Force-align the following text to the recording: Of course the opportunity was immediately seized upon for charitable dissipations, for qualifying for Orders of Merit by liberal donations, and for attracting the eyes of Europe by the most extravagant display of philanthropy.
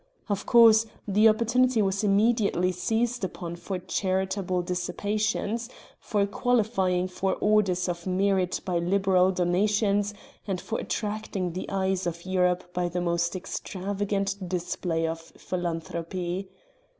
Of 0.29 0.47
course 0.47 0.87
the 1.07 1.27
opportunity 1.29 1.79
was 1.79 2.03
immediately 2.03 2.71
seized 2.71 3.23
upon 3.23 3.55
for 3.55 3.77
charitable 3.77 4.63
dissipations, 4.63 5.69
for 5.99 6.25
qualifying 6.25 7.07
for 7.07 7.35
Orders 7.35 7.87
of 7.87 8.07
Merit 8.07 8.61
by 8.65 8.79
liberal 8.79 9.29
donations, 9.31 10.15
and 10.47 10.59
for 10.59 10.79
attracting 10.79 11.51
the 11.53 11.69
eyes 11.69 12.07
of 12.07 12.25
Europe 12.25 12.73
by 12.73 12.89
the 12.89 12.99
most 12.99 13.35
extravagant 13.35 14.49
display 14.49 15.05
of 15.05 15.19
philanthropy. 15.21 16.49